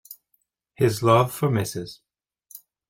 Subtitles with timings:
[0.73, 1.99] His love for Mrs.